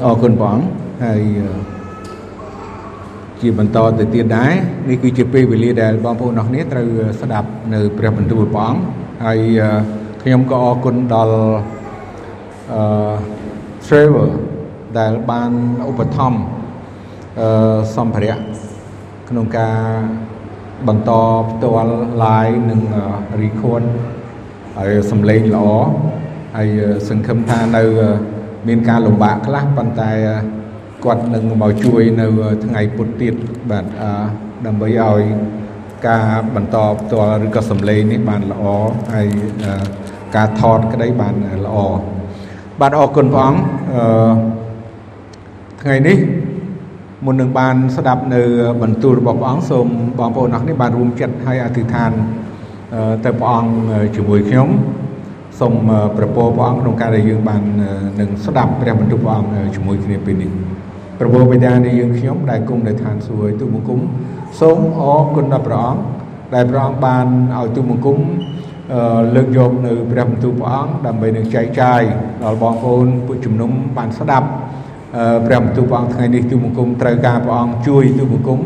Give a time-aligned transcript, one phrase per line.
[0.00, 0.66] បាទអរគុណព្រះអង្គ
[1.04, 1.22] ហើយ
[3.40, 4.52] ជាបន្តទៅទៀតដែរ
[4.88, 6.88] នេះគឺជាពេលវេលាដែលបងប្អូនអរគ្នាត្រូវ
[7.20, 8.80] ស្ដាប់នៅព្រះបន្ទូលព្រះអង្គ
[9.24, 9.40] ហើយ
[10.22, 11.36] ខ្ញុំក៏អរគុណដល់
[12.72, 13.12] អឺ
[13.86, 14.30] Trevor
[14.98, 15.50] ដែលបាន
[15.90, 16.40] ឧបត្ថម្ភ
[17.40, 18.38] អឺសម្ភារៈ
[19.28, 19.76] ក្នុងការ
[20.88, 21.10] បន្ត
[21.50, 21.92] ផ្ទាល់
[22.24, 22.80] live និង
[23.42, 23.84] record
[24.76, 25.66] ហើយសំឡេងល្អ
[26.56, 26.68] ហើយ
[27.08, 27.84] សង្ឃឹមថានៅ
[28.68, 30.10] មានការលំបាកខ្លះប៉ុន្តែ
[31.04, 32.26] គាត់នឹងមកជួយនៅ
[32.64, 33.34] ថ្ងៃពុធទៀត
[33.70, 33.84] បាទ
[34.66, 35.20] ដើម្បីឲ្យ
[36.08, 38.64] ការបន្តផ្ទាល់ឬក៏សំឡេងនេះបានល្អ
[39.14, 39.28] ហើយ
[40.36, 41.34] ការថតក្តីបាន
[41.66, 41.76] ល្អ
[42.80, 43.60] បាទអរគុណព្រះអង្គ
[43.94, 44.32] អឺ
[45.82, 46.18] ថ្ងៃនេះ
[47.26, 48.42] មុននឹងបានស្ដាប់នៅ
[48.82, 49.86] បន្ទូលរបស់ព្រះអង្គសូម
[50.18, 52.10] បងប្អូនអរគ្នាបានរួមចិត្តឲ្យអធិដ្ឋាន
[53.24, 53.70] ទៅព្រះអង្គ
[54.16, 54.68] ជាមួយខ្ញុំ
[55.60, 55.74] សូម
[56.16, 57.62] ប្រពោព្រះអង្គក្នុងការដែលយើងបាន
[58.20, 60.50] នឹងស្ដាប់ព្រះបន្ទូលព្រះអង្គជាមួយគ្នាពេលនេះ
[61.18, 64.00] ប្រពោបិតានៃយើងខ្ញុំដែលគង់នៅឋានសួគ៌ទូបង្គំ
[64.60, 66.00] សូមអរគុណដល់ព្រះអង្គ
[66.54, 67.26] ដែលព្រះអង្គបាន
[67.58, 68.18] ឲ្យទូបង្គំ
[69.34, 72.02] លើកយកនៅព្រះបន្ទូលព្រះអង្គដើម្បីនឹងចែកចាយ
[72.44, 74.48] ដល់បងប្អូនពួកជំនុំបានស្ដាប់
[75.46, 78.60] ព្រះបន្ទូលព្រះអង្គថ្ងៃនេះទូបង្គំត្រូវការព្រះអង្គជួយទូបង្គំ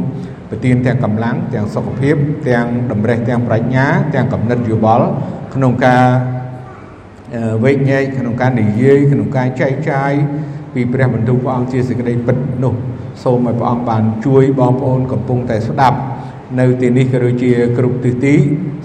[0.50, 2.16] ប្រទានទាំងកម្លាំងទាំងសុខភាព
[2.48, 5.06] ទាំងតម្រេះទាំងប្រាជ្ញាទាំងកំណត់យោបល់
[5.54, 6.02] ក្នុងការ
[7.64, 10.12] វែកញែកក្នុងការនិយាយក្នុងការចែកចាយ
[10.74, 12.74] ពីព្រះបន្ទូលព្រះអង្គជាសេចក្តីពិតនោះ
[13.22, 15.98] សូមឲ្យព្រះអង្គបានជួយបងប្អូនកំពុងតែស្ដាប់
[16.58, 18.34] នៅទីនេះក៏ដូចជាគ្រប់ទិសទី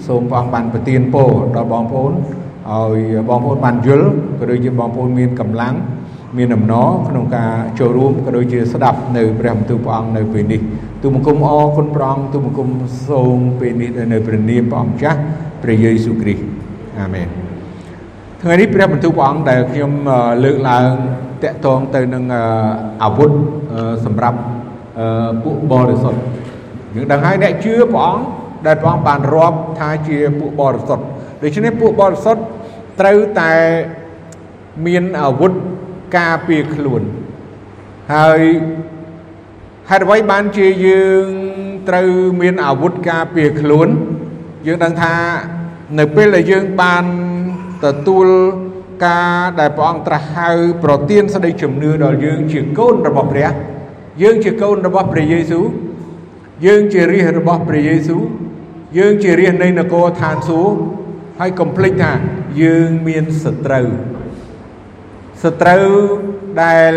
[0.06, 4.08] សូមព្រះអង្គបានប្រទានពរដល់បងប្អូនឲ្យបងប្អូនបានយល់
[4.38, 5.74] ក៏ដូចជាបងប្អូនមានកម្លាំង
[6.38, 10.60] មានអំណរក្នុងការចូលរួមក៏ដូចជាស្ដាប់នៅព្រះបន្ទូលព្រះអង្គនៅពេលនេះ
[11.02, 12.68] ទូបង្គំអរគុណព្រះអង្គទូបង្គំ
[13.08, 15.18] សូមពេលនេះនៅព្រះនាមព្រះអង្គចាស់
[15.62, 16.42] ព្រះយេស៊ូវគ្រីស្ទ
[17.00, 17.49] អាមែន
[18.42, 19.92] ថ្ងៃនេះព្រះបន្ទូលព្រះអង្គដែលខ្ញុំ
[20.44, 20.90] លើកឡើង
[21.42, 22.24] តកតងទៅនឹង
[23.02, 23.32] អាវុធ
[24.04, 24.38] សម្រាប់
[25.44, 26.20] ពួកបរិសុទ្ធ
[26.94, 28.24] យើងដឹងហើយអ្នកជឿព្រះអង្គ
[28.66, 31.04] ដែលព្រះអង្គបានរាប់ថាជាពួកបរិសុទ្ធ
[31.42, 32.42] ដូច្នេះពួកបរិសុទ្ធ
[33.00, 33.52] ត្រូវតែ
[34.86, 35.52] មានអាវុធ
[36.18, 37.02] ការពារខ្លួន
[38.14, 38.40] ហើយ
[39.90, 41.24] ហេតុអ្វីបានជាយើង
[41.88, 42.08] ត្រូវ
[42.40, 43.88] មានអាវុធការពារខ្លួន
[44.66, 45.14] យើងដឹងថា
[45.98, 47.04] នៅពេលដែលយើងបាន
[47.84, 48.26] ទទួល
[49.06, 50.50] ការដែលព្រះអង្គត្រាស់ហៅ
[50.84, 53.50] ប្រទានសេចក្តីជំនឿដល់យើងជាកូនរបស់ព្រះ
[54.22, 55.66] យើងជាកូនរបស់ព្រះយេស៊ូវ
[56.66, 58.22] យើងជារាជរបស់ព្រះយេស៊ូវ
[58.98, 60.76] យើងជារាជនៃនគរឋានសួគ៌
[61.38, 62.12] ហើយកុំភ្លេចថា
[62.62, 63.88] យើងមានសត្រូវ
[65.42, 65.88] សត្រូវ
[66.62, 66.92] ដែល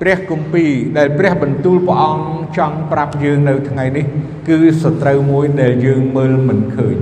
[0.00, 4.04] ព្រះគម្ពីរដែលព្រះបន្ទូលព្រះអង្គចង់ប្រាប់យើងនៅថ្ងៃនេះ
[4.48, 6.96] គឺសត្រូវមួយដែលយើងមើលមិនឃើញ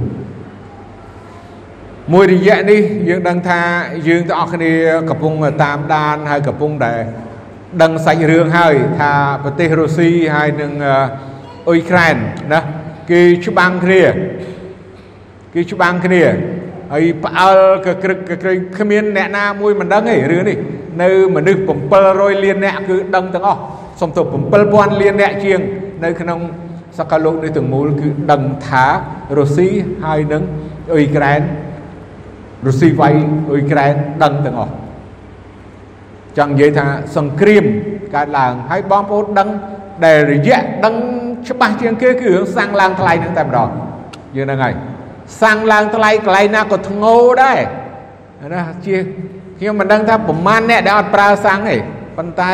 [2.14, 3.60] មួយរយៈនេះយើងដឹងថា
[4.08, 4.72] យើងទាំងអស់គ្នា
[5.10, 5.32] កំពុង
[5.62, 6.92] តាមដានហើយកំពុងតែ
[7.82, 9.12] ដឹងសាច់រឿងហើយថា
[9.42, 10.72] ប្រទេសរុស្ស៊ីហើយនឹង
[11.68, 12.16] អ៊ុយក្រែន
[12.52, 12.60] ណា
[13.10, 14.02] គេច្បាំងគ្នា
[15.54, 16.22] គេច្បាំងគ្នា
[16.92, 20.56] ហើយផ្អើលកក្រឹកកក្រែងគ្មានអ្នកណាមួយមិនដឹងទេរឿងនេះ
[21.02, 21.60] នៅមនុស្ស
[22.02, 23.60] 700លានអ្នកគឺដឹងទាំងអស់
[24.00, 24.22] សុំទៅ
[24.62, 25.60] 7000លានអ្នកជាង
[26.04, 26.38] នៅក្នុង
[26.98, 28.84] សកលលោកនេះទាំងមូលគឺដឹងថា
[29.38, 29.68] រុស្ស៊ី
[30.04, 30.42] ហើយនឹង
[30.92, 31.42] អ៊ុយក្រែន
[32.66, 33.14] រុស្ស៊ីវាយ
[33.50, 34.72] អ៊ុយក្រែនដឹងទាំងអស់
[36.38, 37.64] ចង់និយាយថាសង្គ្រាម
[38.14, 39.48] កើតឡើងហើយបងប្អូនដឹង
[40.04, 40.94] ដែលរយៈដឹង
[41.48, 43.68] ច្បាស់ជាងគេគឺរឿងសាំងឡើងថ្លៃនឹងតែម្ដង
[44.36, 44.74] យើងហ្នឹងហើយ
[45.42, 47.58] សាំងឡើងថ្លៃកន្លែងណាក៏ធ្ងោដែរ
[48.54, 48.96] ណាជា
[49.58, 51.76] ខ្ញុំមិនដឹងថាប្រមាណអ្នកដែលអត់ប្រើសាំងទេ
[52.16, 52.52] ប៉ុន្តែ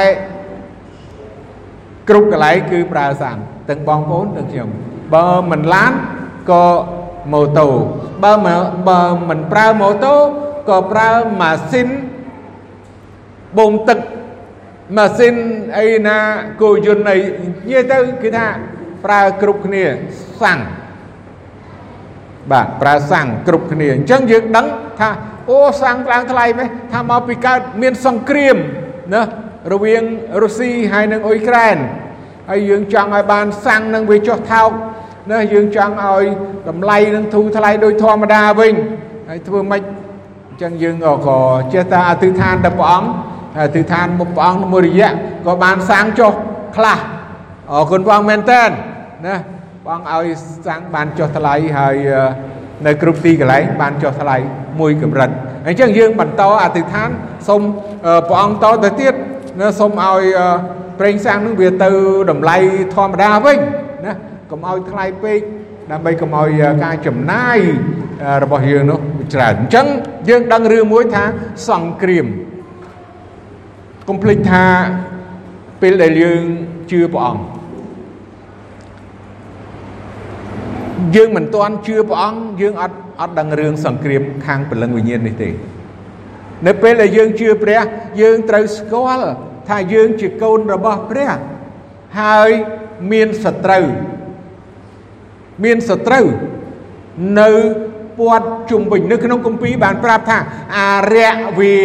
[2.08, 3.36] គ្រប់កន្លែងគឺប្រើសាំង
[3.70, 4.68] ទាំងបងប្អូនទាំងខ្ញុំ
[5.14, 5.92] បើមិនឡាន
[6.50, 6.64] ក៏
[7.32, 7.68] ម៉ូតូ
[8.22, 8.32] បើ
[8.88, 10.14] បើមិនប្រើម៉ូតូ
[10.68, 11.88] ក៏ប្រើម៉ាស៊ីន
[13.58, 13.98] បូមទឹក
[14.96, 15.34] ម៉ាស៊ីន
[15.78, 16.18] អីណា
[16.62, 18.46] គោយន្តអីនិយាយទៅគឺថា
[19.04, 19.84] ប្រើគ្រប់គ្នា
[20.42, 20.60] សាំង
[22.50, 24.66] បាទប្រើសាំងគ្រប់គ្នាអញ្ចឹងយើងដឹង
[25.00, 25.10] ថា
[25.50, 28.56] អូសាំងឡើងថ្លៃមែនថាមកពីកើតមានសង្គ្រាម
[29.14, 29.22] ណា
[29.72, 30.02] រវាង
[30.42, 31.76] រុស្ស៊ីហើយនិងអ៊ុយក្រែន
[32.50, 34.70] ហើយយើងចង់ឲ្យបានសាំងនឹងវាចុះថោក
[35.30, 36.24] ណាយើងចង់ឲ្យ
[36.68, 38.74] តម្លៃនឹងធូរថ្លៃដូចធម្មតាវិញ
[39.28, 39.82] ហើយធ្វើម៉េច
[40.48, 40.96] អញ្ចឹងយើង
[41.26, 41.38] ក៏
[41.72, 43.10] ចេះតែអធិដ្ឋានដល់ព្រះអង្គ
[43.58, 45.10] អធិដ្ឋានមុខព្រះអង្គមួយរយៈ
[45.46, 46.32] ក៏បានសាងចុះ
[46.76, 46.98] ខ្លះ
[47.72, 49.36] អរគុណព្រះអង្គមែនតើណា
[49.84, 50.26] ព្រះអង្គឲ្យ
[50.66, 51.96] សាំងបានចុះថ្លៃហើយ
[52.86, 54.36] នៅគ្រប់ទីកន្លែងបានចុះថ្លៃ
[54.80, 55.30] មួយកម្រិត
[55.66, 57.08] អញ្ចឹងយើងបន្តអធិដ្ឋាន
[57.48, 57.62] សូម
[58.28, 59.14] ព្រះអង្គតទៅទៀត
[59.60, 60.22] ណាសូមឲ្យ
[60.98, 61.90] ប្រេងសាំងនឹងវាទៅ
[62.30, 62.56] តម្លៃ
[62.94, 63.58] ធម្មតាវិញ
[64.06, 64.14] ណា
[64.50, 65.40] កុំឲ្យថ្លៃពេក
[65.92, 67.58] ដើម្បីកុំឲ្យការចំណាយ
[68.42, 68.98] របស់យើងនោះ
[69.34, 69.86] ច្រើនអញ្ចឹង
[70.28, 71.24] យើងដឹងរឿងមួយថា
[71.68, 72.26] សង្គ្រាម
[74.08, 74.64] កុំភ្លេចថា
[75.82, 76.42] ពេលដែលយើង
[76.90, 77.42] ជឿព្រះអង្គ
[81.16, 85.50] យើងមិនទាន់ជឿព្រះអង្គយើងអត់អត់ដឹងរឿងសង្គ្រាមខាងព្រលឹងវិញ្ញាណនេះទេ
[86.66, 87.80] នៅពេលដែលយើងជឿព្រះ
[88.22, 89.28] យើងត្រូវស្គាល់
[89.68, 91.32] ថាយើងជាកូនរបស់ព្រះ
[92.20, 92.50] ហើយ
[93.12, 93.86] មានសត្រូវ
[95.64, 96.26] មានសត្រូវ
[97.40, 97.50] នៅ
[98.18, 100.38] ពាត់ជុំវិញនៅក្នុងគម្ពីរបានប្រាប់ថា
[100.76, 101.76] អារៈវា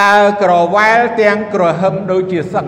[0.00, 2.66] ដើរក្រវ៉ែលទាំងក្រហឹមដូចជាសឹង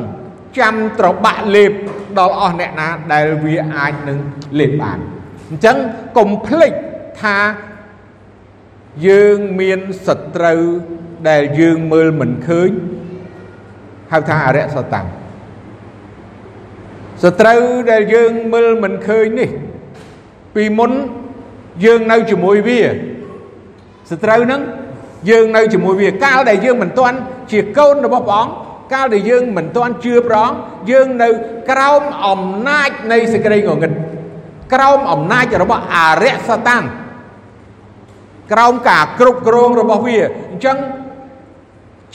[0.59, 1.73] ចាំត្របាក់លេប
[2.19, 4.19] ដល់អស់អ្នកណាដែលវាអាចនឹង
[4.59, 4.99] លេបបាន
[5.49, 5.77] អញ្ចឹង
[6.19, 6.73] កុំភ្លេច
[7.23, 7.39] ថា
[9.09, 10.63] យើងមានសត្រូវ
[11.29, 12.71] ដែលយើងមើលមិនឃើញ
[14.13, 15.07] ហៅថាអរិយសតាំង
[17.23, 19.51] សត្រូវដែលយើងមើលមិនឃើញនេះ
[20.55, 20.93] ពីមុន
[21.85, 22.81] យើងនៅជាមួយវា
[24.11, 24.63] សត្រូវហ្នឹង
[25.31, 27.17] យើងនៅជាមួយវាកាលដែលយើងមិនទាន់
[27.51, 28.53] ជាកូនរបស់ព្រះអង្គ
[28.93, 30.57] កាលដែលយើងមិនទាន់ជឿព្រះអង្គ
[30.91, 31.29] យើងនៅ
[31.71, 33.93] ក្រោមអំណាចនៃសេចក្តីងងឹត
[34.73, 36.85] ក្រោមអំណាចរបស់អរិយសតាំង
[38.53, 40.19] ក្រោមការគ្រប់គ្រងរបស់វា
[40.51, 40.79] អញ្ចឹង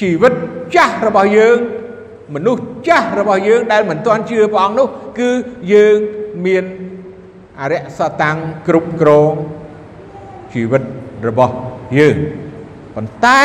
[0.01, 0.33] ជីវិត
[0.75, 1.57] ចាស់របស់យើង
[2.33, 4.87] មនុស្សចាស់របស់យើងដែលមិនទាន់ជឿព្រះអង្គនោះ
[5.19, 5.29] គឺ
[5.73, 5.97] យើង
[6.45, 6.63] មាន
[7.59, 8.37] អរិយសតាំង
[8.67, 9.31] គ្រប់គ្រង
[10.53, 10.83] ជីវិត
[11.27, 11.53] របស់
[11.99, 12.17] យើង
[12.95, 13.43] ប៉ុន្តែ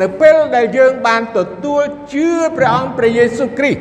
[0.00, 1.82] នៅពេលដែលយើងបានទទួល
[2.12, 3.80] ជឿព្រះអង្គព្រះយេស៊ូវគ្រីស្ទ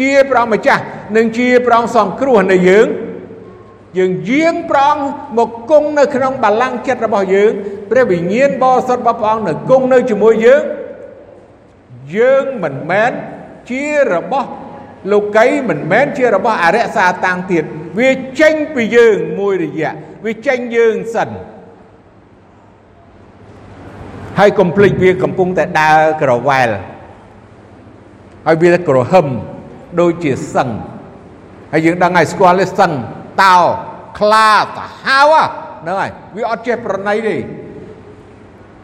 [0.00, 0.82] ជាព្រះអង្គម្ចាស់
[1.16, 2.88] និងជាព្រះអង្គសង្គ្រោះនៅយើង
[3.98, 5.04] យើងយាងព្រះអង្គ
[5.38, 7.52] មកគង់នៅក្នុងបល្ល័ង្កចិត្តរបស់យើង
[7.90, 10.62] ព្រះវិញ្ញាណបរិសុទ្ធរបស់ព្រះអង្គនៅគង់នៅជាមួយយើង
[12.16, 13.12] យើងមិនមែន
[13.70, 14.48] ជារបស់
[15.12, 17.64] លោកីមិនមែនជារបស់អរិយសាតាំងទៀត
[17.98, 18.10] វា
[18.40, 19.92] ចេញពីយើងមួយរយៈ
[20.24, 21.28] វាចេញយើងសិន
[24.38, 26.70] ហើយកុំភ្លេចវាកំពុងតែដើរក្រវ៉ែល
[28.46, 29.26] ហើយវាក្រហឹម
[30.00, 30.68] ដូចជាសឹង
[31.72, 32.92] ហើយយើងដឹងហើយស្គាល់ទេសឹង
[33.42, 33.56] តោ
[34.18, 35.32] ខ្លាតាហាវ
[35.82, 37.36] ហ្នឹងហើយវាអត់ចេះប្រណីទេ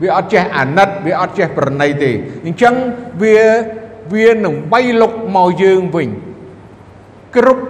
[0.02, 2.10] វាអត់ចេះអាណិតវាអត់ចេះប្រណីទេ
[2.46, 2.74] អញ្ចឹង
[3.22, 3.38] វា
[4.14, 6.08] វានឹងបីលុកមកយើងវិញ
[7.37, 7.64] គ្រប់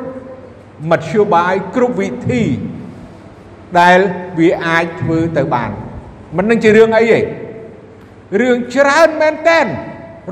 [0.90, 2.42] មធ្យោបាយគ្រប់វិធី
[3.80, 3.98] ដែល
[4.38, 5.70] វាអាចធ្វើទៅបាន
[6.36, 7.18] មិននឹងជារឿងអីទេ
[8.40, 9.66] រឿងច្រើនមែនតែន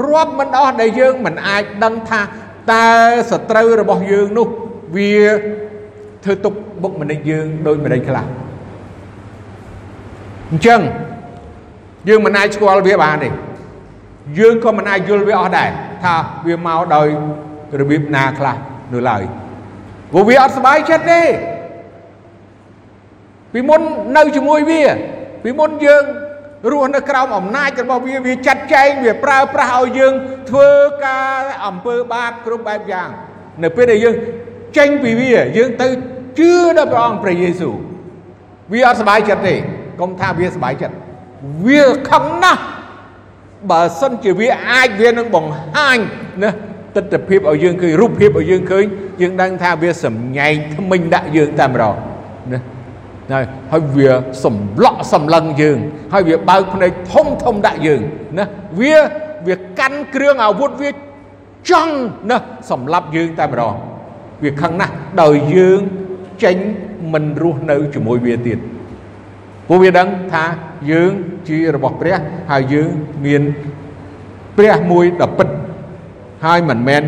[0.05, 2.21] រាប់មិនអស់ដែលយើងមិនអាចដឹងថា
[2.73, 2.89] តើ
[3.31, 4.49] សត្រូវរបស់យើងនោះ
[4.97, 5.15] វា
[6.25, 8.27] ធ្វើទុកបុកម្នេញយើងដូចម្ដេចខ្លះ
[10.51, 10.81] អញ្ចឹង
[12.09, 13.29] យើងមិនអាចស្គាល់វាបានទេ
[14.39, 15.71] យើងក៏មិនអាចយល់វាអស់ដែរ
[16.05, 16.15] ថា
[16.47, 17.09] វាមកដោយ
[17.81, 18.57] របៀបណាខ្លះ
[18.93, 19.23] នៅឡើយ
[20.11, 21.23] ព្រោះវាអត់សុបាយចិត្តទេ
[23.53, 23.81] ពីមុន
[24.17, 24.83] នៅជាមួយវា
[25.45, 26.05] ពីមុនយើង
[26.73, 30.15] រស់នៅក្រោមអំណាចរបស់វាវាចាត់ចែងវាប្រើប្រាស់ឲ្យយើង
[30.51, 30.71] ធ្វើ
[31.07, 33.09] ការអំពើបាបគ្រប់បែបយ៉ាង
[33.63, 34.15] នៅពេលដែលយើង
[34.77, 35.89] ចេញពីវាយើងទៅ
[36.39, 37.77] ជឿដល់ព្រះអង្គព្រះយេស៊ូវ
[38.73, 39.55] វាអត់សប្បាយចិត្តទេ
[40.01, 40.95] កុំថាវាសប្បាយចិត្ត
[41.67, 42.63] វាខឹងណាស់
[43.71, 45.99] បើសិនជាវាអាចវានឹងបង្ហាញ
[46.43, 46.51] ណា
[46.97, 48.85] ទស្សនភាពឲ្យយើងឃើញរូបភាពឲ្យយើងឃើញ
[49.21, 51.95] យើងដឹងថាវាសម្ញែងថ្មិញដាក់យើងតែម្ដង
[52.53, 52.61] ណា
[53.33, 53.41] ណា
[53.73, 54.11] ហើយវា
[54.45, 55.79] សម្លក់សម្លឹងយើង
[56.13, 58.01] ហើយវាបើកភ្នែកធំធំដាក់យើង
[58.39, 58.45] ណា
[58.81, 58.97] វា
[59.47, 60.91] វាកាន់គ្រឿងអាវុធវា
[61.71, 61.95] ចង់
[62.31, 62.37] ណា
[62.71, 63.75] សម្លាប់យើងតែម្ដង
[64.45, 64.93] វាខឹងណាស់
[65.23, 65.81] ដោយយើង
[66.45, 66.57] ចេញ
[67.13, 68.59] មិនរស់នៅជាមួយវាទៀត
[69.69, 70.45] ពួកវាដឹងថា
[70.91, 71.13] យើង
[71.49, 72.19] ជារបស់ព្រះ
[72.51, 72.91] ហើយយើង
[73.27, 73.43] មាន
[74.59, 75.49] ព្រះមួយដ៏ពិត
[76.45, 77.03] ហើយមិនមែន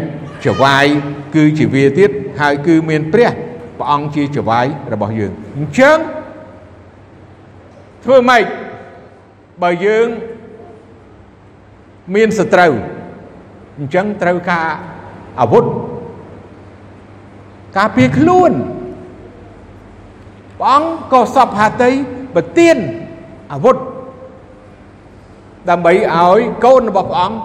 [0.44, 0.86] ចវាយ
[1.34, 2.10] គឺជាវាទៀត
[2.40, 3.30] ហើយគឺមានព្រះ
[3.78, 5.98] ព្រះអង្គជាចវាយរបស់យើងអញ្ចឹង
[8.04, 8.44] ធ្វើម៉េច
[9.62, 10.08] បើយើង
[12.14, 12.72] មានសត្រូវ
[13.78, 14.68] អញ្ចឹងត្រូវការ
[15.40, 15.64] អាវុធ
[17.76, 18.52] ការពារខ្លួន
[20.58, 21.92] ព្រះអង្គក៏សពហាតី
[22.34, 22.76] ប្រទាន
[23.52, 23.76] អាវុធ
[25.70, 27.38] ដើម្បីឲ្យកូនរបស់ព្រះអង្គ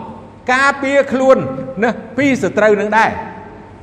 [0.53, 1.37] ការពារខ្លួន
[1.83, 3.09] ណាពីសត្រូវនឹងដែរ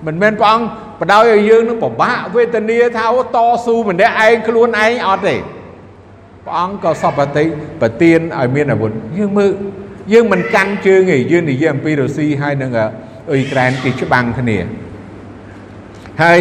[0.06, 0.66] មិនមែនព្រះអង្គ
[1.00, 3.04] បដ ாய் ឲ្យយើងនឹងពិបាកវេទនាថា
[3.34, 5.36] តស៊ូម្នាក់ឯងខ្លួនឯងអត់ទេ
[6.44, 7.44] ព្រះអង្គក៏សពតិ
[7.80, 9.50] ប្រទានឲ្យមានអាវុធយើងមើល
[10.12, 14.58] យើងមិនកាន់ជើងទេយើងនិយាយអំពីរុស្ស៊ីហើយនឹងអ៊ុយក្រែនគេច្បាំងគ្នា
[16.22, 16.40] ហើយ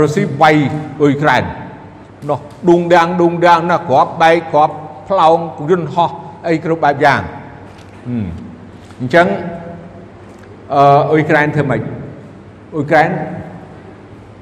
[0.00, 0.56] រុស្ស៊ីវាយ
[1.02, 1.44] អ៊ុយក្រែន
[2.28, 2.38] នោះ
[2.68, 4.74] ឌុងដាំងឌុងដាំងណាគ្រាប់បែកគ្រាប់
[5.08, 5.38] ផ្លោង
[5.70, 6.10] យន្តហោះ
[6.48, 7.20] អីគ្រប់បែបយ៉ាង
[9.00, 9.26] អញ្ចឹង
[10.74, 11.80] អឺអ៊ុយក្រែនធ្វើម៉េច
[12.74, 13.10] អ៊ុយក្រែន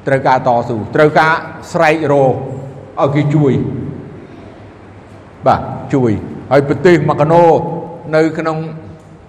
[0.06, 1.32] ត្រូវការតស៊ូត្រូវការ
[1.72, 3.52] ស្រែករោឲ្យគេជួយ
[5.46, 5.60] បាទ
[5.94, 6.10] ជួយ
[6.50, 7.44] ហើយប្រទេសម៉ាកាណូ
[8.14, 8.58] នៅក្នុង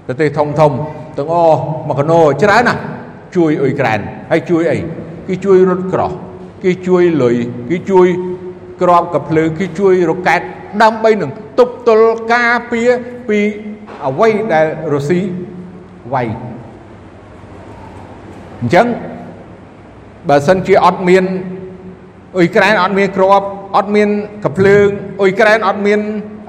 [0.07, 0.71] ប្រទេសធំធំ
[1.17, 2.81] ទាំងអស់មកកណោច្រើនណាស់
[3.35, 3.99] ជួយអ៊ុយក្រែន
[4.31, 4.77] ហើយជួយអី
[5.27, 6.11] គេជួយរត់ក្រោះ
[6.63, 7.35] គេជួយលុយ
[7.69, 8.07] គេជួយ
[8.83, 10.41] ក្របកភ្លើងគេជួយរ៉ុកែត
[10.83, 12.89] ដើម្បីនឹងទប់ទល់ការពារ
[13.29, 13.39] ពី
[14.05, 15.19] អ្វីដែលរុស្ស៊ី
[16.13, 16.27] វាយ
[18.61, 18.87] អញ្ចឹង
[20.29, 21.23] បើសិនជាអត់មាន
[22.37, 23.41] អ៊ុយក្រែនអត់មានក្រប
[23.77, 24.09] អត់មាន
[24.45, 24.87] កភ្លើង
[25.21, 25.99] អ៊ុយក្រែនអត់មាន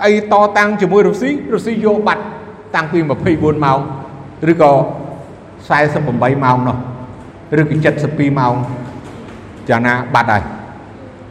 [0.04, 2.22] អីតតាំងជាមួយរុស្ស៊ីរុស្ស៊ីយកបាត់
[2.74, 2.98] តាំងពី
[3.32, 3.80] 24ម៉ោង
[4.50, 4.72] ឬក៏
[5.62, 6.76] 48ម៉ោងនោះ
[7.60, 7.74] ឬក៏
[8.08, 8.54] 72ម៉ោង
[9.68, 10.42] យ៉ាងណាបាត់ហើយ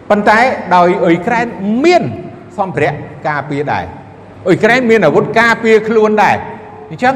[0.10, 0.40] ប៉ុន្តែ
[0.76, 1.46] ដោយអ៊ុយក្រែន
[1.84, 2.04] មាន
[2.58, 2.94] សម្ភារៈ
[3.28, 3.86] ការពារដែរ
[4.48, 6.38] អ៊ុយក្រែនមានអាវុធការពារខ្លួនដែរ
[6.90, 7.16] អញ្ចឹង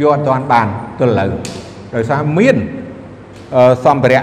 [0.00, 0.66] យកអត់ទាន់បាន
[0.98, 1.30] ទល់ឥឡូវ
[1.94, 2.56] ដោយសារមាន
[3.84, 4.22] សម្ភារៈ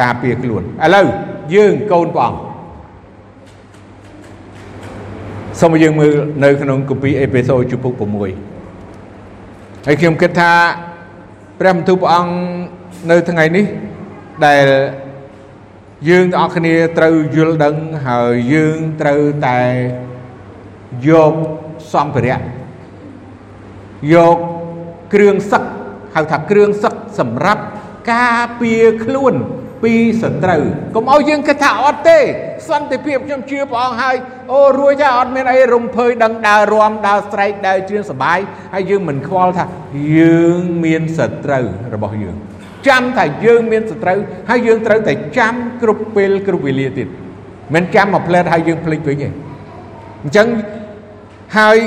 [0.00, 1.06] ការពារខ្លួនឥឡូវ
[1.54, 2.40] យើងកូនព្រះអង្គ
[5.60, 6.12] សូមយើងមើល
[6.44, 10.52] នៅក្នុងគម្ពីរអេពេសូជំពូក6ហើយខ្ញុំគិតថា
[11.60, 12.32] ព្រះបន្ទូលព្រះអង្គ
[13.10, 13.64] នៅថ្ងៃនេះ
[14.46, 14.66] ដែល
[16.08, 17.76] យើងទាំងអស់គ្នាត្រូវយល់ដឹង
[18.06, 19.60] ហើយយើងត្រូវតែ
[21.08, 21.34] យក
[21.92, 22.40] សម្ភារៈ
[24.14, 24.36] យក
[25.14, 25.62] គ្រឿងសឹក
[26.14, 27.62] ហៅថាគ្រឿងសឹកសម្រាប់
[28.12, 29.34] ការពារខ្លួន
[29.82, 30.64] ពីសត្រូវ
[30.94, 32.18] កុំឲ្យយើងគិតថាអត់ទេ
[32.68, 34.16] សន្តិភាពខ្ញុំជឿព្រះអង្គហើយ
[34.52, 38.38] អូរួចហើយអត់មានអីរំភើយដឹងដើររំដើរស្រែកដើរជឿនសបាយ
[38.74, 39.64] ហើយយើងមិនខ្វល់ថា
[40.18, 42.36] យើងមានសត្រូវរបស់យើង
[42.88, 44.18] ចាំថាយើងមានសត្រូវ
[44.50, 47.08] ហើយយើងត្រូវតែចាំគ្រប់ពេលគ្រប់វេលាទៀត
[47.74, 49.28] មិនចាំមកផ្លែតហើយយើងភ្លេចវិញទេ
[50.22, 50.48] អញ្ចឹង
[51.58, 51.78] ហើយ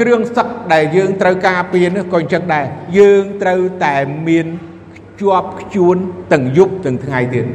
[0.00, 2.66] គ្រឿងសឹកដែលយើងត្រូវការពារនោះក៏អញ្ចឹងដែរ
[2.98, 3.94] យើងត្រូវតែ
[4.28, 4.46] មាន
[5.20, 5.96] ជាប់ខ្ជួន
[6.32, 7.46] ទាំងយប់ទាំងថ្ងៃទៀត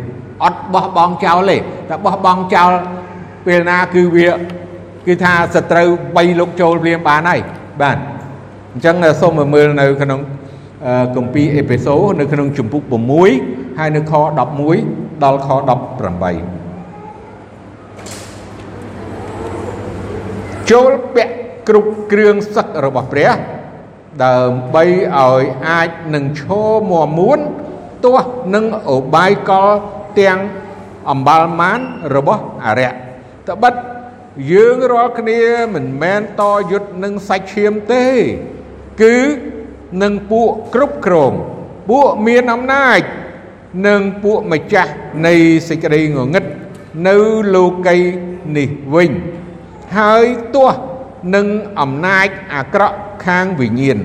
[0.44, 1.58] អត់បោះបង់ចោលទេ
[1.90, 2.72] តែបោះបង់ចោល
[3.46, 4.30] ពេលណាគឺវា
[5.08, 7.40] គឺថាសត្រូវបីលោកចូលព្រាមបានហើយ
[7.82, 7.98] បាទ
[8.74, 10.20] អញ្ចឹងសូមមើលនៅក្នុង
[11.16, 12.84] គម្ពីរអេពេសូនៅក្នុងជំពូក
[13.32, 14.14] 6ហើយនៅខ
[14.68, 15.60] 11ដល់ខ18
[20.72, 21.34] ចូលពាក់
[21.70, 23.32] គ្រប់គ្រឿងសឹករបស់ព្រះ
[24.26, 24.84] ដើម្បី
[25.18, 26.52] ឲ្យអាចនឹងឈរ
[26.92, 27.40] មមួន
[28.06, 29.70] ទាស់នឹងអបាយកល
[30.20, 30.40] ទាំង
[31.10, 31.80] អំបល់ម៉ាន
[32.16, 32.92] របស់អរិយ
[33.50, 33.74] ត្បិត
[34.52, 35.42] យើងរាល់គ្នា
[35.76, 38.06] មិនមែនតយុទ្ធនឹងសាច់ឈាមទេ
[39.02, 39.18] គឺ
[40.02, 41.34] នឹងពួកគ្រប់គ្រង
[41.90, 43.02] ពួកមានអំណាច
[43.88, 44.92] និងពួកម្ចាស់
[45.28, 45.36] នៃ
[45.70, 46.46] សេចក្តីងងឹត
[47.08, 47.18] នៅ
[47.56, 47.98] លោកី
[48.58, 49.12] នេះវិញ
[49.98, 50.70] ហើយទោះ
[51.36, 51.48] នឹង
[51.80, 54.00] អំណាចអាក្រក់ខាងវិញ្ញាណ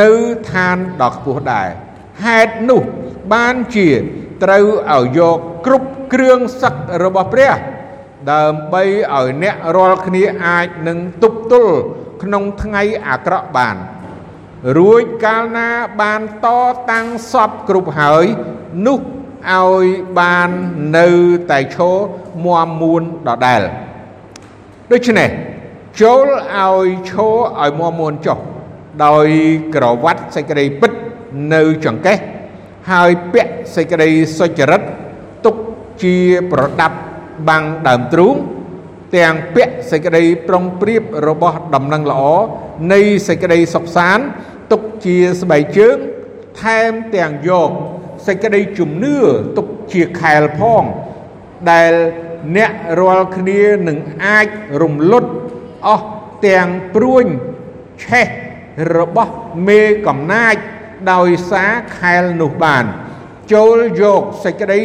[0.00, 0.10] នៅ
[0.50, 1.68] ឋានដ៏ខ្ពស់ដែរ
[2.24, 2.82] ហេតុនោះ
[3.32, 3.88] បានជា
[4.42, 6.74] ត្រូវឲ្យយកគ្រប់គ្រឿងសឹក
[7.04, 7.52] របស់ព្រះ
[8.32, 8.82] ដើម្បី
[9.14, 11.74] ឲ្យអ្នករាល់គ្នាអាចនឹងទប់ទល់
[12.22, 13.76] ក្នុងថ្ងៃអាក្រក់បាន
[14.76, 16.46] រួចកាលណាបានត
[16.90, 18.24] តាំងសពគ្រប់ហើយ
[18.86, 19.00] នោះ
[19.52, 19.86] ឲ្យ
[20.18, 20.50] បាន
[20.98, 21.08] នៅ
[21.50, 21.96] តែឈរ
[22.44, 22.46] ម
[22.80, 23.62] មួនដដែល
[24.92, 25.30] ដូច្នេះ
[26.00, 26.26] ចូល
[26.56, 28.38] ឲ្យឈរឲ្យមមួនចុះ
[29.04, 29.26] ដោយ
[29.74, 30.92] ក្រវ៉ាត់សេចក្តីពិត
[31.54, 32.18] នៅចង្កេះ
[32.90, 34.82] ហើយពាក់សេចក្តីសុចរិត
[35.44, 35.56] ទុក
[36.02, 36.16] ជា
[36.52, 36.96] ប្រដាប់
[37.48, 38.36] បាំងដើមទ្រូង
[39.16, 42.22] ទាំងពាក់សេចក្តីប្រុងប្រៀបរបស់ដំណឹងល្អ
[42.92, 44.24] នៃសេចក្តីសុខសាន្ត
[44.72, 45.96] ទុកជាស្បែកជើង
[46.60, 47.70] ថែមទាំងយក
[48.26, 49.16] សេចក្តីជំនឿ
[49.56, 50.82] ទុកជាខែលផង
[51.70, 51.92] ដែល
[52.56, 54.48] អ្នករាល់គ្នានឹងអាច
[54.82, 55.30] រំលត់
[55.86, 56.06] អស់
[56.46, 57.26] ទាំងព្រួញ
[58.04, 58.26] ឆេះ
[58.96, 59.34] របស់
[59.66, 60.56] មេកំណាច
[61.12, 62.84] ដោយសារខែលនោះបាន
[63.52, 64.80] ចូលយកសេចក្តី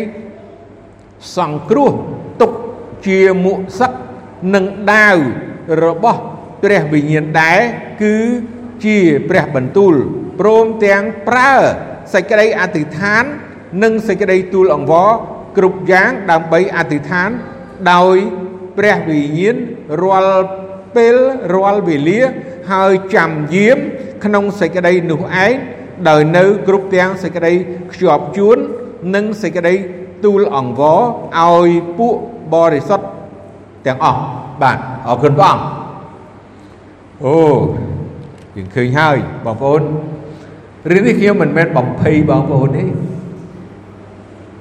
[1.37, 1.91] សង្គ្រោះ
[2.41, 2.51] ទុក
[3.05, 3.91] ជាមុសឹក
[4.53, 5.17] និងដាវ
[5.83, 6.19] របស់
[6.63, 7.59] ព្រះវិញ្ញាណដែរ
[8.01, 8.15] គឺ
[8.83, 8.97] ជា
[9.29, 9.93] ព្រះបន្ទូល
[10.39, 11.53] ព្រមទាំងប្រើ
[12.13, 13.23] សេចក្តីអធិដ្ឋាន
[13.83, 15.09] និងសេចក្តីទូលអង្វរ
[15.57, 17.29] គ្រប់យ៉ាងដើម្បីអធិដ្ឋាន
[17.91, 18.17] ដោយ
[18.77, 19.55] ព្រះវិញ្ញាណ
[20.03, 20.45] រាល់
[20.95, 21.15] ពេល
[21.53, 22.21] រាល់វេលា
[22.71, 23.77] ហើយចាំយាម
[24.23, 25.53] ក្នុងសេចក្តីនោះឯង
[26.09, 27.53] ដោយនៅគ្រប់ទាំងសេចក្តី
[27.91, 28.57] ខ្ជាប់ជួន
[29.15, 29.73] និងសេចក្តី
[30.25, 30.99] ទូលអង្វរ
[31.41, 32.15] ឲ្យពួក
[32.53, 33.05] បរិសុទ្ធ
[33.85, 34.21] ទាំងអស់
[34.61, 34.77] បាទ
[35.07, 35.63] អរគុណព្រះអង្គ
[37.25, 37.37] អូ
[38.55, 39.81] យើងឃើញហើយបងប្អូន
[40.91, 42.83] រឿងនេះខ្ញុំមិនមែនបំភ័យបងប្អូនទេ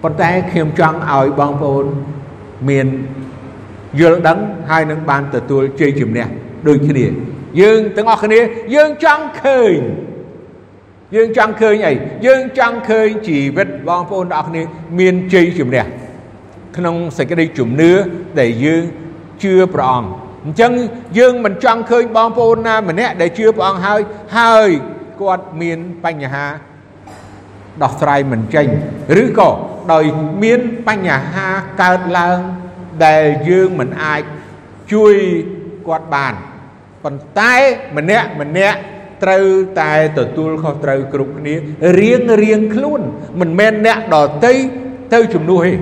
[0.03, 1.85] ប៉ុន្តែខ្ញុំចង់ឲ្យបងប្អូន
[2.69, 2.87] មាន
[4.01, 4.39] យល់ដឹង
[4.71, 6.27] ហើយនឹងបានទទួលជ័យជំនះ
[6.69, 7.07] ដូចគ្នា
[7.61, 8.41] យើងទាំងអស់គ្នា
[8.75, 9.79] យើងចង់ឃើញ
[11.15, 11.93] យើងចង់ឃើញអី
[12.27, 14.63] យើងចង់ឃើញជីវិតបងប្អូនទាំងអស់គ្នា
[14.99, 15.85] មានជ័យជំនះ
[16.77, 17.93] ក្នុងសេចក្តីជំនឿ
[18.41, 18.83] ដែលយើង
[19.43, 20.73] ជឿព្រះអង្គ អញ្ចឹង
[21.19, 24.01] យើងមិនចង់ឃើញបងប្អូនណាម្នាក់ដែលជឿព្រះអង្គហើយ
[24.39, 24.69] ហើយ
[25.21, 26.47] គាត់មានបញ្ហា
[27.83, 28.67] ដោះស្រាយមិនចេញ
[29.23, 29.51] ឬក៏
[29.93, 30.05] ដោយ
[30.43, 31.49] មានបញ្ហា
[31.83, 32.39] កើតឡើង
[33.07, 34.23] ដែលយើងមិនអាច
[34.93, 35.15] ជួយ
[35.87, 36.35] គាត់បាន
[37.05, 37.55] ប៉ុន្តែ
[37.97, 38.79] ម្នាក់ម្នាក់
[39.23, 39.47] ត្រូវ
[39.81, 41.55] តែទទួលខុសត្រូវគ្រប់គ្នា
[42.01, 43.01] រៀងរៀងខ្លួន
[43.41, 44.55] មិនមែនអ្នកដតី
[45.15, 45.73] ទៅជំនួសទេ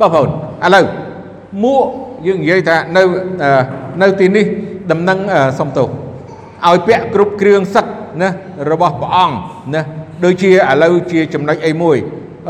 [0.00, 0.86] បងប្អូនឥឡូវ
[1.64, 1.86] មួក
[2.26, 3.02] យើងនិយាយថានៅ
[4.02, 4.44] នៅទីនេះ
[4.90, 5.18] ដំណឹង
[5.58, 5.88] សំទោស
[6.68, 7.86] ឲ្យពាក់គ្រប់គ្រឿងសឹក
[8.22, 8.28] ណា
[8.70, 9.36] របស់ព្រះអង្គ
[9.74, 9.82] ណា
[10.24, 11.96] ដូចជាឥឡូវជាចំណុចអីមួយ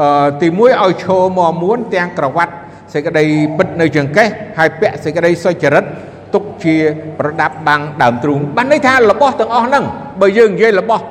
[0.01, 2.53] អឺទីមួយឲ្យឈរមកមួនទាំងក្រវ៉ាត់
[2.95, 3.25] សេចក្តី
[3.57, 4.29] ពិតនៅចង្កេះ
[4.59, 5.85] ហើយពាក់សេចក្តីសុចរិត
[6.35, 6.77] ទុកជា
[7.19, 9.85] ប្រដាប់បាំងដើមទ្រូងបានន័យថារបស់ទាំងអស់ហ្នឹង
[10.21, 11.05] បើយើងនិយាយរបស់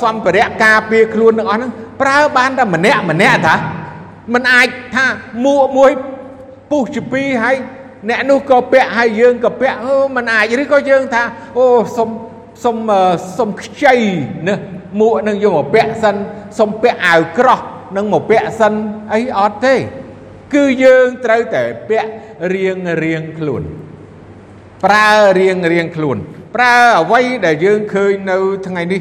[0.00, 1.70] សម្ភារៈការពារខ្លួនទាំងអស់ហ្នឹង
[2.02, 3.54] ប្រើបានតែម្នាក់ម្នាក់ថា
[4.34, 5.06] มันអាចថា
[5.44, 5.90] មួមួយ
[6.70, 7.56] ពុះជាពីរហើយ
[8.08, 11.22] អ្នកនោះក៏ពាក់ហើយយើងក៏ពាក់អូมันអាចឬក៏យើងថា
[11.56, 12.08] អូសុំ
[12.64, 12.76] សុំ
[13.38, 13.96] សុំខ្ចី
[14.48, 14.54] ណា
[15.00, 16.16] មួកនឹងយកមកពាក់សិន
[16.58, 17.60] សុំពាក់អាវក្រោះ
[17.96, 18.72] នឹងមកពាក់សិន
[19.14, 19.74] អីអត់ទេ
[20.54, 22.10] គឺយើងត្រូវតែពាក់
[22.54, 23.62] រៀងរៀងខ្លួន
[24.84, 26.16] ប្រើរៀងរៀងខ្លួន
[26.56, 29.00] ប្រើអ្វីដែលយើងឃើញនៅថ្ងៃនេះ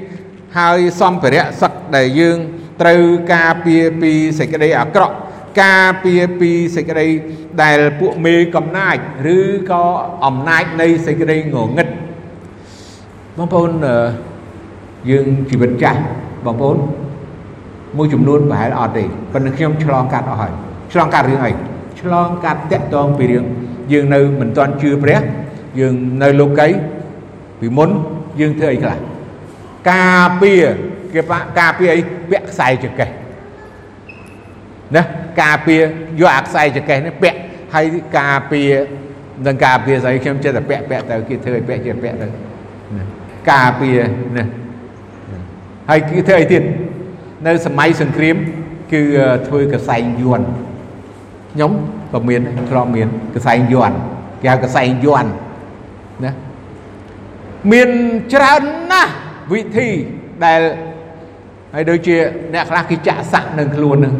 [0.58, 2.38] ហើយសម្ភារៈសឹកដែលយើង
[2.82, 3.02] ត្រូវ
[3.34, 5.16] ការពារពីសេចក្តីអាក្រក់
[5.62, 7.08] ការពារពីសេចក្តី
[7.64, 8.98] ដែលពួកមេកំណាច
[9.36, 9.38] ឬ
[9.72, 9.84] ក៏
[10.26, 11.88] អំណាចនៃសេចក្តីងងឹត
[13.38, 13.72] បងប្អូន
[15.10, 16.01] យើងជីវិតចាស់
[16.46, 16.77] បងប្អូន
[17.98, 19.03] មួយចំនួនប្រហែលអត់ទេ
[19.34, 20.53] ប៉ុន្តែខ្ញុំឆ្លងកាត់អស់ហើយ
[20.92, 21.51] ឆ្លងកាត់រឿងអី
[22.01, 23.46] ឆ្លងកាត់តាក់ទងពីរឿង
[23.92, 25.20] យើងនៅមិនទាន់ជឿព្រះ
[25.79, 26.68] យើងនៅលោកី
[27.60, 27.90] ពីមុន
[28.40, 28.98] យើងធ្វើអីខ្លះ
[29.92, 30.64] ការពារ
[31.14, 31.22] គេ
[31.60, 33.10] ការពារអីពាក់ខ្សែចង្កេះ
[34.96, 35.03] ណា
[35.42, 35.82] ការពារ
[36.20, 37.40] យកអាខ្សែចង្កេះនេះពាក់
[37.74, 37.86] ហើយ
[38.20, 38.72] ការពារ
[39.46, 42.28] នឹងការពារស្អីខ្ញុំចេះតែពាក់ពាក់ទៅគេធ្វើឲ្យពាក់ជាពាក់ទៅ
[43.52, 43.98] ការពារ
[44.38, 44.46] ណា
[45.90, 46.64] ហើយគឺធ្វើអីទៀត
[47.48, 48.38] នៅសម័យសង្គ្រាម
[48.94, 49.02] គឺ
[49.48, 50.42] ធ្វើកសែងយួន
[51.54, 51.72] ខ្ញុំ
[52.14, 53.92] ក៏មានធ្លាប់មានកសែងយួន
[54.42, 55.26] គេហៅកសែងយួន
[56.26, 56.32] ណា
[57.72, 57.90] មាន
[58.34, 59.14] ច្រើនណាស់
[59.54, 59.90] វិធី
[60.46, 60.62] ដែល
[61.74, 62.16] ហើយដូចជា
[62.54, 64.14] អ្នកខ្លះគេចាក់សាក់នឹងខ្លួននឹង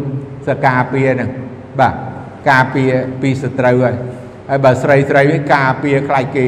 [0.48, 1.30] សការពារនឹង
[1.80, 1.94] បាទ
[2.50, 3.96] ការពារពីសត្រូវហើយ
[4.50, 6.46] ហើយបើស្រីស្រីវិញការពារខ្លាចគេ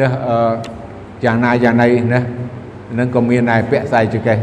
[0.00, 0.52] នេះអឺ
[1.24, 2.20] យ៉ាងណាយ៉ាងណីណា
[2.98, 4.38] នឹងក៏មានដែរពាក់ខ្សែចង្កេះ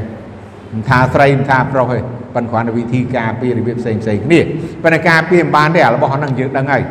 [0.74, 2.00] មិនថាស្រីមិនថាប្រុសទេ
[2.36, 4.40] ប៉ុន្តែគ្រាន់តែវិធីការពាររបៀបផ្សេងផ្សេងគ្នា
[4.84, 6.84] ប៉ុន្តែការពារមិនបានទេរបស់ហ្នឹងយើងដឹងហើយ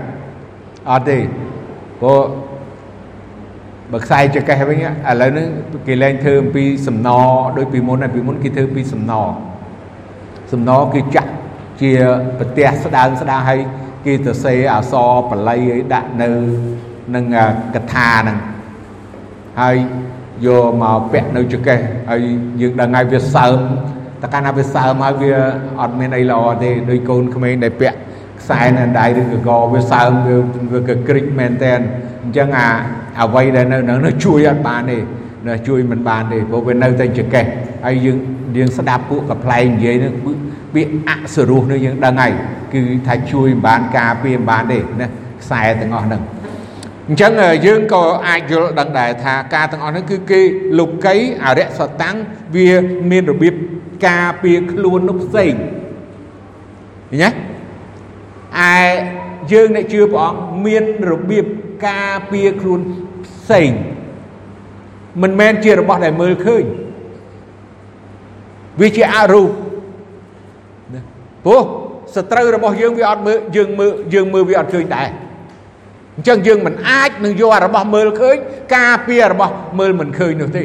[0.91, 1.19] អត់ទេ
[2.01, 2.21] ព្រោះ
[3.93, 4.87] បើខ្សែចង្កេះវិញឥ
[5.21, 5.47] ឡូវហ្នឹង
[5.87, 7.09] គេលែងធ្វើអំពីសំណ
[7.57, 9.12] ដូចពីមុនហើយពីមុនគេធ្វើពីសំណ
[10.53, 11.32] សំណគឺចាក់
[11.81, 11.93] ជា
[12.39, 13.61] ប្រទេសស្ដើងស្ដាងហើយ
[14.05, 16.29] គេទៅសេអសរបល័យឲ្យដាក់នៅ
[17.15, 17.25] នឹង
[17.75, 18.39] កថាហ្នឹង
[19.61, 19.77] ហើយ
[20.47, 21.81] យកមកពាក់នៅចង្កេះ
[22.11, 22.21] ហើយ
[22.61, 23.59] យើងដឹងហើយវាសើម
[24.21, 25.33] តែកាលណាវាសើមហើយវា
[25.81, 27.99] អត់មានអីល្អទេដូចកូនក្មេងដែលពាក់
[28.41, 30.37] ខ្សែនៅដៃឬកកវាសើមវា
[30.73, 31.79] វាកក្រិចមែនតែន
[32.23, 32.69] អញ្ចឹងអា
[33.21, 34.99] អ្វីដែលនៅនឹងជួយអត់បានទេ
[35.47, 37.45] ណាជួយមិនបានទេព្រោះវានៅតែចង្កេះ
[37.85, 38.17] ហើយយើង
[38.57, 40.13] យើងស្ដាប់ពួកកប្លែងនិយាយនឹង
[40.75, 42.33] ពាក្យអសរុះនេះយើងដឹងហើយ
[42.75, 45.09] គឺថាជួយមិនបានការពារមិនបានទេណា
[45.43, 46.23] ខ្សែទាំងអស់ហ្នឹង
[47.09, 47.33] អញ្ចឹង
[47.67, 50.41] យើងក៏អាចយល់ដឹងដែរថាការទាំងអស់នេះគឺគេ
[50.79, 52.17] លោកីអរិយសតាំង
[52.57, 52.71] វា
[53.11, 53.55] មានរបៀប
[54.07, 55.53] ការពារខ្លួននោះផ្សេង
[57.11, 57.31] ឃើញទេ
[58.71, 58.75] ឯ
[59.53, 61.45] យើងអ្នកជឿព្រះអង្គមានរបៀប
[61.89, 62.81] ការពារខ្លួន
[63.27, 63.71] ផ្សេង
[65.23, 66.65] មិនមែនជារបស់ដែលមើលឃើញ
[68.81, 69.51] វាជាអរូប
[71.44, 71.62] ព្រោះ
[72.14, 75.09] សត្រូវរបស់យើងវាអត់មើលយើងមើលយើងមើលវាអត់ឃើញដែរ
[76.16, 78.37] អញ្ចឹងយើងមិនអាចនឹងយករបស់មើលឃើញ
[78.76, 80.64] ការពាររបស់មើលមិនឃើញនោះទេ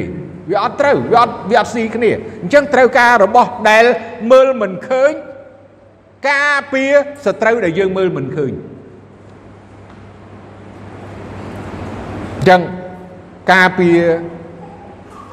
[0.50, 2.10] វាអត់ត្រូវវាអត់វាអត់ស៊ីគ្នា
[2.42, 3.84] អញ្ចឹងត្រូវការរបស់ដែល
[4.32, 5.12] មើលមិនឃើញ
[6.30, 6.92] ការពារ
[7.26, 8.52] សត្រូវដែលយើងមើលមិនឃើញ
[12.36, 12.60] អញ្ចឹង
[13.52, 14.00] ការពារ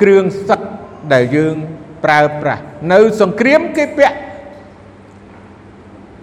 [0.01, 0.61] គ្រឿងសឹក
[1.13, 1.55] ដែលយើង
[2.05, 4.17] ប្រើប្រាស់នៅសង្គ្រាមគេពាក់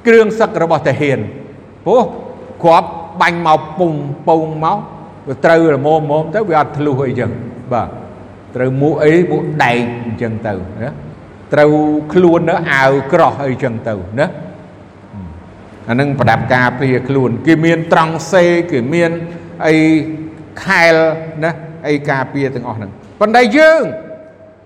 [0.06, 1.18] គ្រឿងសឹករបស់តាហ៊ាន
[1.86, 2.02] ព្រោះ
[2.64, 2.88] គ្រាប់
[3.20, 3.92] បាញ់មកពុំ
[4.28, 4.78] ពងមក
[5.28, 7.30] វាត្រូវរមមមទៅវាអត់ធ្លុះអីចឹង
[7.72, 7.88] បាទ
[8.56, 10.90] ត្រូវមួកអីមួកដែកអញ្ចឹងទៅណា
[11.52, 11.72] ត្រូវ
[12.12, 14.26] ខ្លួននៅអាវក្រោះអីចឹងទៅណា
[15.88, 19.10] អានឹងប្រដាប់ការពារខ្លួន គេមានត្រង់សេគេមាន
[19.66, 19.76] អី
[20.64, 20.94] ខែល
[21.44, 21.50] ណា
[21.88, 23.82] អីការពារទាំងអស់ហ្នឹងប៉ុន្តែយើង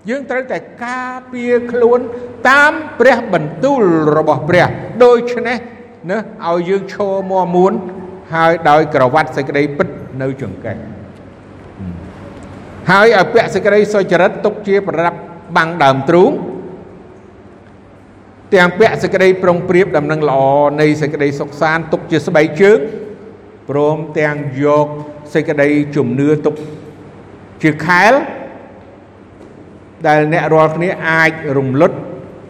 [0.09, 1.99] យើងត្រូវតែការពារខ្លួន
[2.49, 3.83] តាមព្រះបន្ទូល
[4.17, 4.67] របស់ព្រះ
[5.03, 5.57] ដូច្នេះ
[6.09, 6.17] ណា
[6.47, 7.73] ឲ្យយើងឈរមួមួន
[8.33, 9.87] ហើយដោយក្រវ៉ាត់សេចក្តីពិត
[10.21, 10.77] នៅចង្កេះ
[12.91, 15.19] ហើយឲ្យពាក់សេចក្តីសុចរិតទុកជាប្រដាប់
[15.57, 16.31] បាំងដើមទ្រូង
[18.55, 20.41] ទាំងពាក់សេចក្តីប្រុងប្រៀបដំណឹងល្អ
[20.81, 22.79] នៃសេចក្តីសុខសាន្តទុកជាស្បែកជើង
[23.69, 24.87] ព្រមទាំងយក
[25.33, 26.55] សេចក្តីជំនឿទុក
[27.63, 28.13] ជាខែល
[30.05, 31.97] ដែលអ្នករាល់គ្នាអាចរំលត់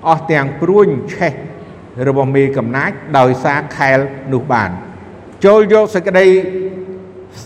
[0.08, 1.34] អស់ទាំងព្រួញឆេះ
[2.08, 4.00] របស់មេកំណាចដោយសារខែល
[4.34, 4.70] នោះបាន
[5.46, 6.28] ចូលយកសេចក្តី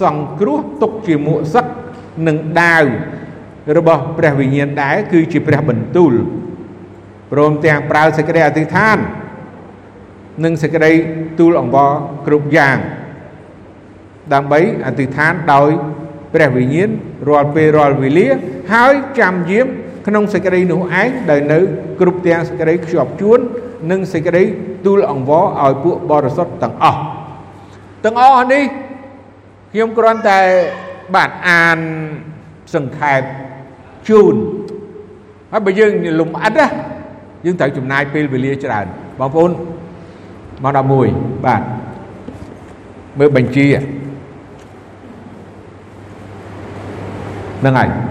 [0.01, 1.65] សង្គ្រោះទុកជាមួកសឹក
[2.27, 2.85] និងដាវ
[3.77, 6.13] របស់ព្រះវិញ្ញាណដែរគឺជាព្រះបន្ទូល
[7.31, 8.97] ព្រមទាំងប្រើសេចក្តីអធិដ្ឋាន
[10.43, 10.91] និងសេចក្តី
[11.39, 11.91] ទូលអង្វរ
[12.27, 12.77] គ្រប់យ៉ាង
[14.33, 15.69] ដើម្បីអធិដ្ឋានដោយ
[16.33, 16.89] ព្រះវិញ្ញាណ
[17.29, 18.27] រាល់ពេលរាល់វេលា
[18.73, 19.67] ហើយចាំយាម
[20.07, 21.59] ក្នុងសេចក្តីនោះឯងដែលនៅ
[21.99, 23.39] គ្រប់ទាំងសេចក្តីខ្ជាប់ជួន
[23.91, 24.43] និងសេចក្តី
[24.85, 27.01] ទូលអង្វរឲ្យពួកបរិសុទ្ធទាំងអស់
[28.05, 28.63] ទាំងអស់នេះ
[29.71, 30.39] ខ្ញុំគ្រាន់តែ
[31.15, 31.79] បាទអាន
[32.75, 33.21] សង្ខេប
[34.09, 34.35] ជូន
[35.51, 36.67] ហើយបើយើងលំអិតណា
[37.45, 38.85] យើងត្រូវចំណាយពេលវេលាច្រើន
[39.19, 39.51] បងប្អូន
[40.63, 40.71] មក
[41.09, 41.61] 11បាទ
[43.19, 43.65] មើលបញ្ជី
[47.61, 48.10] ហ្នឹងហើយ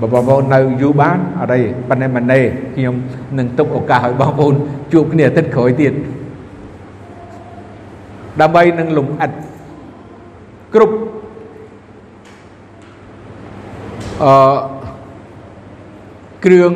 [0.00, 2.40] បើបងប្អូននៅយូរបានអត់អីប៉ុន្តែម៉ណេ
[2.74, 2.94] ខ្ញុំ
[3.38, 4.54] នឹងទុកឱកាសឲ្យបងប្អូន
[4.92, 5.92] ជួបគ្នាអាទិត្យក្រោយទៀត
[8.40, 9.30] ដើម្បីនឹងលំអិត
[10.74, 10.96] គ្រប់
[14.24, 14.56] អឺ
[16.44, 16.72] គ្រឿង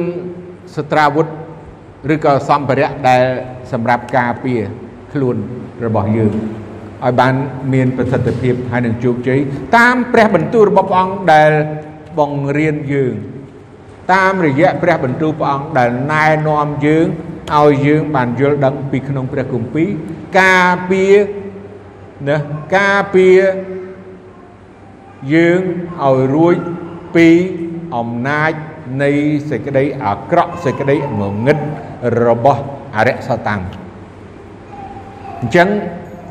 [0.76, 1.26] សត្រាវុធ
[2.12, 3.22] ឬក៏សម្ភារៈដែល
[3.72, 4.60] សម្រាប់ការពារ
[5.12, 5.36] ខ្លួន
[5.84, 6.32] របស់យើង
[7.04, 7.34] ឲ្យបាន
[7.74, 9.40] មានប្រសិទ្ធភាពហើយនឹងជោគជ័យ
[9.76, 11.50] តាមព្រះបន្ទូលរបស់ព្រះអង្គដែល
[12.18, 13.14] បង្រៀនយើង
[14.12, 17.06] តាមរយៈព្រះបន្ទូលព្រះអង្គដែលណែនាំយើង
[17.56, 19.88] ឲ្យយើងបានយល់ដឹងពីក្នុងព្រះគម្ពីរ
[20.40, 21.14] ការពារ
[22.28, 22.36] ណា
[22.76, 23.40] ការពារ
[25.34, 25.60] យើង
[26.04, 26.56] ឲ្យរួច
[27.16, 27.28] ពី
[27.96, 28.52] អំណាច
[29.02, 29.10] នៃ
[29.50, 31.58] សេចក្តីអាក្រក់សេចក្តីងងឹត
[32.26, 32.62] របស់
[32.96, 33.62] អរិយសតាំង
[35.40, 35.68] អញ្ចឹង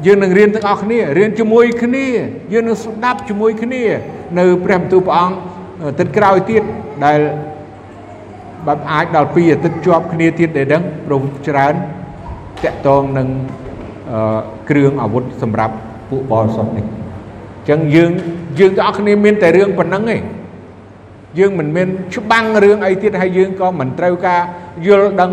[0.06, 2.08] យើងនឹងរៀនទាំងអស់គ្នារៀនជាមួយគ្នា
[2.54, 3.84] យើងនឹងស្ដាប់ជាមួយគ្នា
[4.40, 5.38] នៅព្រះបន្ទូលព្រះអង្គ
[6.00, 6.64] ទឹកក្រោយទៀត
[7.06, 7.20] ដែល
[8.68, 11.74] បើអាចដល់ពីអាទិត្យជាប់គ្នាទៀតដែលដឹងព្រោះច្រើន
[12.64, 13.28] តកតងនឹង
[14.70, 15.76] គ្រឿងអាវុធសម្រាប់
[16.10, 18.12] ពួកបរិសុទ្ធនេះអញ្ចឹងយើង
[18.60, 20.22] យើងទាំងអស់គ្នាមានតែរឿងប៉ុណ្្នឹងឯង
[21.40, 24.42] យើងមិនមានច្បាំងរឿងអីទៀតហើយយើងក៏មិនត្រូវការ
[24.86, 25.32] យល់ដឹង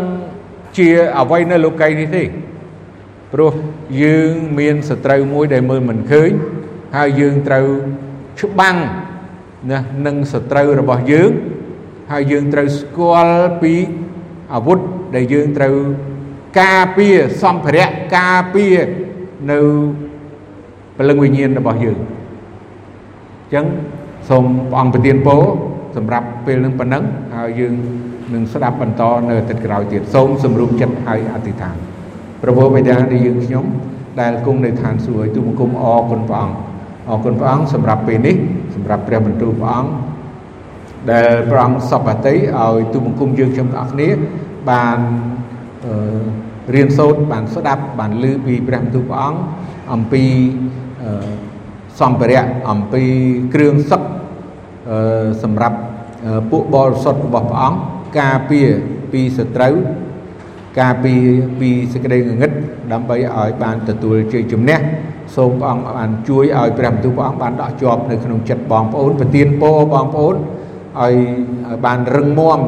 [0.77, 0.87] ជា
[1.19, 2.23] អ្វីនៅលោកីនេះទេ
[3.33, 3.53] ព្រោះ
[4.03, 6.31] យើងមានសត្រូវមួយដែលមើលមិនឃើញ
[6.97, 7.67] ហើយយើងត្រូវ
[8.41, 8.77] ច្បាំង
[9.71, 11.31] ណានឹងសត្រូវរបស់យើង
[12.11, 13.73] ហើយយើងត្រូវស្គាល់ពី
[14.53, 14.79] អាវុធ
[15.15, 15.75] ដែលយើងត្រូវ
[16.61, 18.75] ការពារសម្ភារៈការពារ
[19.51, 19.59] នៅ
[20.97, 22.03] ពលឹងវិញ្ញាណរបស់យើងអ
[23.47, 23.65] ញ្ចឹង
[24.29, 25.43] សូមព្រះអង្គប្រទានពរ
[25.95, 27.03] សម្រាប់ពេលនឹងប៉ុណ្ណឹង
[27.35, 27.73] ហើយយើង
[28.33, 31.75] នឹងស្ដាប់បន្តនៅអាទិត្យក្រោយទៀតសូមសម្រុំចិត្តហើយអធិដ្ឋាន
[32.41, 33.65] ប្រពោបិតាដែលយើងខ្ញុំ
[34.21, 36.57] ដែលគង់នៅឋានសួគ៌ទូបង្គំអរគុណព្រះអង្គ
[37.09, 38.35] អរគុណព្រះអង្គសម្រាប់ពេលនេះ
[38.75, 39.91] សម្រាប់ព្រះបន្ទូលព្រះអង្គ
[41.11, 44.09] ដែលព្រះអង្គសពតិឲ្យទូបង្គំយើងខ្ញុំទាំងអស់គ្នា
[44.69, 44.99] បាន
[46.73, 49.39] រៀនសូត្របានស្ដាប់បានឮពីព្រះបន្ទូលព្រះអង្គ
[49.93, 50.23] អំពី
[51.99, 53.03] សម្ភារៈអំពី
[53.53, 54.01] គ្រឿងសឹក
[55.43, 55.77] សម្រាប់
[56.51, 57.79] ពួកបរិសុទ្ធរបស់ព្រះអង្គ
[58.19, 58.67] ការពារ
[59.11, 59.75] ពីសត្រូវ
[60.79, 61.23] ការពារ
[61.59, 62.51] ពីសេចក្តីងងឹត
[62.91, 64.79] ដើម្បីឲ្យបានទទួលជ័យជំនះ
[65.35, 71.13] សូមព្រះអង្គបានជួយឲ្យព្រះបន្ទូលព្រះអង្គបានដកជាប់នៅក្នុងចិត្តបងប្អូនប្រទានពរបងប្អូនឲ្យ
[71.85, 72.59] បានរឹងមាំ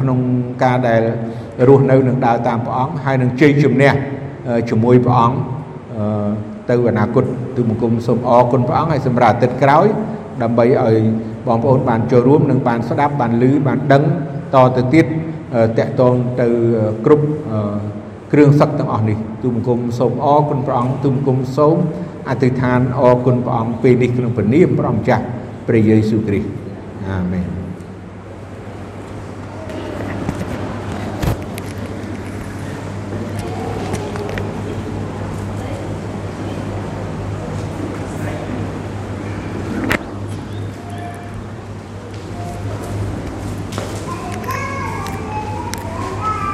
[0.00, 0.18] ក្នុង
[0.64, 1.02] ការដែល
[1.68, 3.92] រស់នៅនឹងដើរតាមព្រះអង្គហើយនឹងជ័យជំនះ
[4.70, 5.38] ជាមួយព្រះអង្គ
[6.70, 7.24] ទៅអនាគត
[7.56, 9.86] ទូបង្គំសូមអរគុណព្រះអង្គហើយសម្រាប់អាទិត្យក្រោយ
[10.42, 10.96] ដើម្បីឲ្យ
[11.46, 14.02] បងប្អូនបានចូលរួមនិងបានស្ដាប់បានឮបានដឹង
[14.54, 15.06] តទៅទៀត
[15.78, 16.46] តកតងទៅ
[17.04, 17.26] គ្រប់
[18.32, 21.76] គ្រឿងសឹកទាំងអស់នេះទូបង្គំសូមអរគុណព្រះអង្គទូបង្គំសូម
[22.28, 25.24] អធិដ្ឋានអរគុណព្រះអង្គពេលនេះក្នុងព្រះនាមព្រះម្ចាស់
[25.68, 26.48] ព្រះយេស៊ូវគ្រីស្ទ
[27.06, 27.63] អាមែន